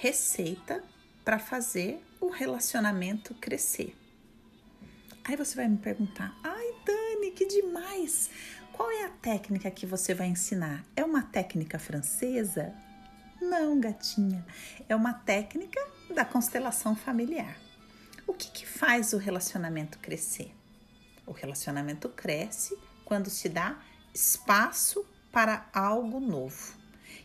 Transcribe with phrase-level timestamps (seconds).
[0.00, 0.82] receita
[1.22, 3.94] para fazer o relacionamento crescer.
[5.22, 8.30] Aí você vai me perguntar: ai, Dani, que demais!
[8.72, 10.82] Qual é a técnica que você vai ensinar?
[10.96, 12.74] É uma técnica francesa?
[13.42, 14.44] Não, gatinha.
[14.88, 15.78] É uma técnica
[16.14, 17.58] da constelação familiar.
[18.26, 20.50] O que, que faz o relacionamento crescer?
[21.26, 22.74] O relacionamento cresce
[23.04, 23.78] quando se dá
[24.14, 26.79] espaço para algo novo.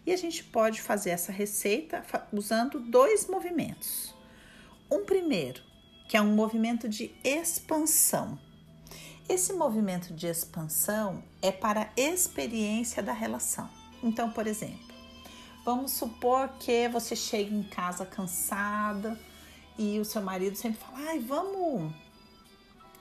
[0.06, 4.14] E a gente pode fazer essa receita usando dois movimentos.
[4.92, 5.62] Um primeiro,
[6.08, 8.40] que é um movimento de expansão.
[9.28, 13.68] Esse movimento de expansão é para a experiência da relação.
[14.04, 14.94] Então, por exemplo,
[15.64, 19.20] vamos supor que você chega em casa cansada
[19.78, 21.92] e o seu marido sempre fala: ai, vamos,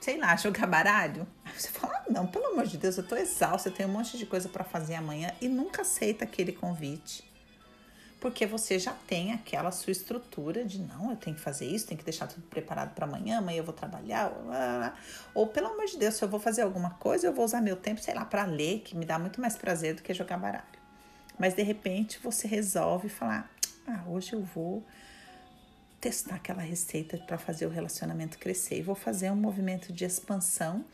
[0.05, 1.27] sei lá, jogar baralho.
[1.43, 3.91] Aí você fala: ah, não, pelo amor de Deus, eu tô exausta, eu tenho um
[3.91, 7.23] monte de coisa para fazer amanhã e nunca aceita aquele convite
[8.17, 11.99] porque você já tem aquela sua estrutura de não, eu tenho que fazer isso, tenho
[11.99, 14.33] que deixar tudo preparado para amanhã, amanhã eu vou trabalhar,
[15.31, 17.75] ou pelo amor de Deus, se eu vou fazer alguma coisa, eu vou usar meu
[17.75, 20.63] tempo, sei lá, para ler, que me dá muito mais prazer do que jogar baralho.
[21.37, 23.47] Mas de repente você resolve falar:
[23.87, 24.83] "Ah, hoje eu vou
[26.05, 28.77] testar aquela receita para fazer o relacionamento crescer.
[28.77, 30.85] E vou fazer um movimento de expansão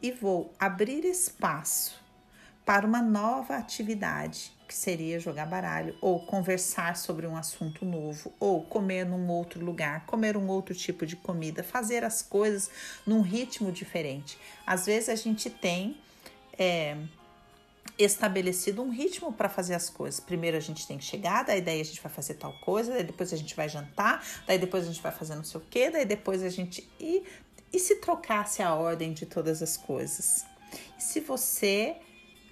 [0.00, 2.00] e vou abrir espaço
[2.64, 8.62] para uma nova atividade que seria jogar baralho, ou conversar sobre um assunto novo, ou
[8.62, 12.70] comer num outro lugar, comer um outro tipo de comida, fazer as coisas
[13.04, 14.38] num ritmo diferente.
[14.64, 15.96] Às vezes a gente tem
[16.56, 16.96] é,
[18.04, 20.20] estabelecido um ritmo para fazer as coisas.
[20.20, 23.04] Primeiro a gente tem que chegar, daí, daí a gente vai fazer tal coisa, daí
[23.04, 25.90] depois a gente vai jantar, daí depois a gente vai fazer não sei o que,
[25.90, 26.88] daí depois a gente.
[26.98, 27.22] E,
[27.72, 30.44] e se trocasse a ordem de todas as coisas?
[30.98, 31.96] E se você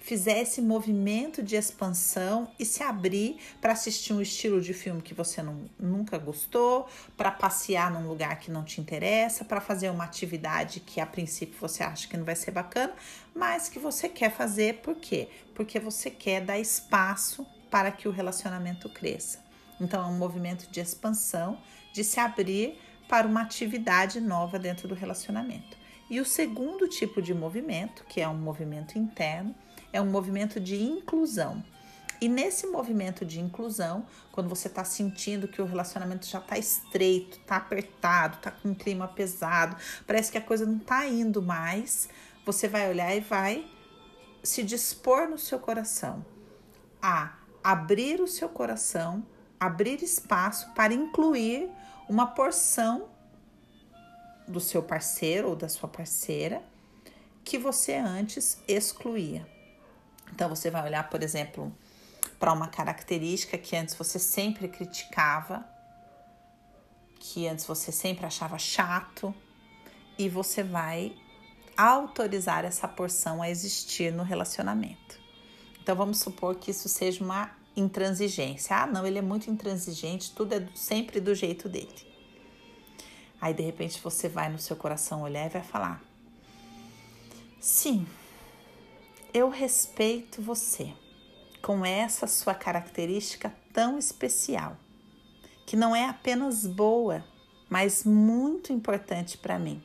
[0.09, 5.13] fizer esse movimento de expansão e se abrir para assistir um estilo de filme que
[5.13, 10.03] você não, nunca gostou, para passear num lugar que não te interessa, para fazer uma
[10.03, 12.91] atividade que a princípio você acha que não vai ser bacana,
[13.35, 15.29] mas que você quer fazer, por quê?
[15.53, 19.37] Porque você quer dar espaço para que o relacionamento cresça.
[19.79, 21.59] Então é um movimento de expansão,
[21.93, 25.77] de se abrir para uma atividade nova dentro do relacionamento.
[26.09, 29.53] E o segundo tipo de movimento, que é um movimento interno,
[29.91, 31.63] é um movimento de inclusão.
[32.21, 37.37] E nesse movimento de inclusão, quando você está sentindo que o relacionamento já está estreito,
[37.37, 42.09] está apertado, está com um clima pesado, parece que a coisa não está indo mais,
[42.45, 43.65] você vai olhar e vai
[44.43, 46.25] se dispor no seu coração
[47.01, 49.25] a abrir o seu coração,
[49.59, 51.69] abrir espaço para incluir
[52.09, 53.07] uma porção
[54.47, 56.61] do seu parceiro ou da sua parceira
[57.43, 59.47] que você antes excluía.
[60.33, 61.71] Então você vai olhar, por exemplo,
[62.39, 65.65] para uma característica que antes você sempre criticava,
[67.19, 69.33] que antes você sempre achava chato,
[70.17, 71.15] e você vai
[71.77, 75.17] autorizar essa porção a existir no relacionamento.
[75.81, 78.75] Então vamos supor que isso seja uma intransigência.
[78.75, 82.07] Ah, não, ele é muito intransigente, tudo é sempre do jeito dele.
[83.39, 86.01] Aí de repente você vai no seu coração olhar e vai falar:
[87.61, 88.05] Sim,
[89.33, 90.93] eu respeito você
[91.61, 94.77] com essa sua característica tão especial,
[95.65, 97.23] que não é apenas boa,
[97.69, 99.83] mas muito importante para mim,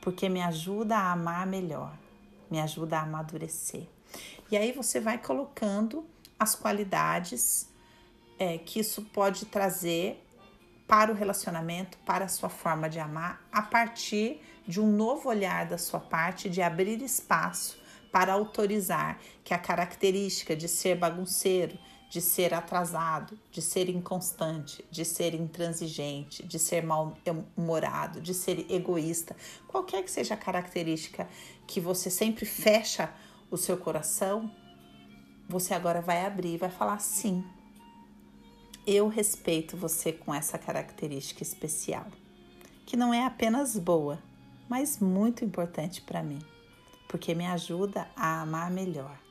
[0.00, 1.94] porque me ajuda a amar melhor,
[2.50, 3.86] me ajuda a amadurecer.
[4.50, 6.06] E aí você vai colocando
[6.38, 7.68] as qualidades
[8.38, 10.24] é, que isso pode trazer
[10.86, 15.66] para o relacionamento, para a sua forma de amar, a partir de um novo olhar
[15.66, 17.83] da sua parte, de abrir espaço
[18.14, 21.76] para autorizar que a característica de ser bagunceiro,
[22.08, 29.34] de ser atrasado, de ser inconstante, de ser intransigente, de ser mal-humorado, de ser egoísta,
[29.66, 31.28] qualquer que seja a característica
[31.66, 33.12] que você sempre fecha
[33.50, 34.48] o seu coração,
[35.48, 37.44] você agora vai abrir e vai falar sim.
[38.86, 42.06] Eu respeito você com essa característica especial,
[42.86, 44.22] que não é apenas boa,
[44.68, 46.53] mas muito importante para mim
[47.06, 49.23] porque me ajuda a amar melhor.